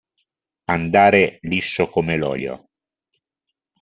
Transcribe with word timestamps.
Andare 0.75 1.37
liscio 1.43 1.87
come 1.91 2.17
l'olio. 2.17 2.67